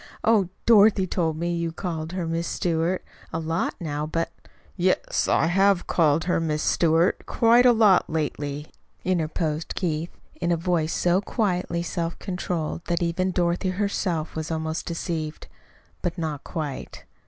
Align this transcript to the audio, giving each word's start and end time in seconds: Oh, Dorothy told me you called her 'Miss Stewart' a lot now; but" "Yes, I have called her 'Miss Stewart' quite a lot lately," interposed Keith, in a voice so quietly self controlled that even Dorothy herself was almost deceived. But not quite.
Oh, 0.23 0.49
Dorothy 0.65 1.05
told 1.05 1.37
me 1.37 1.53
you 1.55 1.71
called 1.71 2.13
her 2.13 2.25
'Miss 2.25 2.47
Stewart' 2.47 3.05
a 3.31 3.37
lot 3.37 3.75
now; 3.79 4.07
but" 4.07 4.31
"Yes, 4.75 5.27
I 5.27 5.45
have 5.45 5.85
called 5.85 6.23
her 6.23 6.39
'Miss 6.39 6.63
Stewart' 6.63 7.27
quite 7.27 7.67
a 7.67 7.71
lot 7.71 8.09
lately," 8.09 8.65
interposed 9.05 9.75
Keith, 9.75 10.09
in 10.33 10.51
a 10.51 10.57
voice 10.57 10.91
so 10.91 11.21
quietly 11.21 11.83
self 11.83 12.17
controlled 12.17 12.81
that 12.85 13.03
even 13.03 13.29
Dorothy 13.29 13.69
herself 13.69 14.35
was 14.35 14.49
almost 14.49 14.87
deceived. 14.87 15.45
But 16.01 16.17
not 16.17 16.43
quite. 16.43 17.05